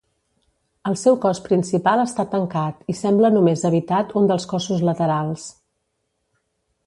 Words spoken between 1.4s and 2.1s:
principal